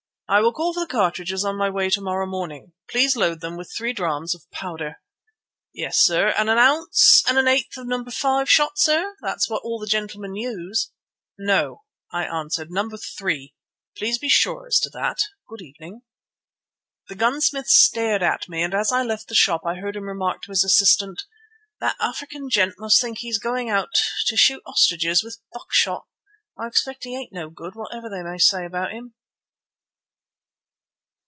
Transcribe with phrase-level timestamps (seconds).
[0.33, 2.71] "I will call for the cartridges on my way to morrow morning.
[2.89, 5.01] Please load them with three drachms of powder."
[5.73, 8.05] "Yes, sir, and an ounce and an eighth of No.
[8.05, 9.17] 5 shot, sir?
[9.21, 10.91] That's what all the gentlemen use."
[11.37, 11.83] "No,"
[12.13, 12.87] I answered, "No.
[12.91, 13.53] 3;
[13.97, 15.19] please be sure as to that.
[15.49, 16.03] Good evening."
[17.09, 20.43] The gunsmith stared at me, and as I left the shop I heard him remark
[20.43, 21.23] to his assistant:
[21.81, 23.93] "That African gent must think he's going out
[24.27, 26.05] to shoot ostriches with buck shot.
[26.57, 29.13] I expect he ain't no good, whatever they may say about him."